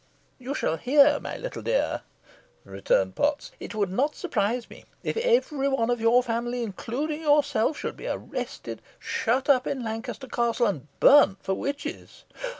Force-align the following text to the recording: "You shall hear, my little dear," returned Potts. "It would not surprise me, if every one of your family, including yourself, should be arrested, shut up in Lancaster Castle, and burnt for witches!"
"You 0.39 0.55
shall 0.55 0.77
hear, 0.77 1.19
my 1.19 1.37
little 1.37 1.61
dear," 1.61 2.01
returned 2.65 3.13
Potts. 3.15 3.51
"It 3.59 3.75
would 3.75 3.91
not 3.91 4.15
surprise 4.15 4.67
me, 4.67 4.85
if 5.03 5.15
every 5.17 5.67
one 5.67 5.91
of 5.91 6.01
your 6.01 6.23
family, 6.23 6.63
including 6.63 7.21
yourself, 7.21 7.77
should 7.77 7.97
be 7.97 8.07
arrested, 8.07 8.81
shut 8.97 9.47
up 9.47 9.67
in 9.67 9.83
Lancaster 9.83 10.25
Castle, 10.27 10.65
and 10.65 10.87
burnt 10.99 11.43
for 11.43 11.53
witches!" 11.53 12.23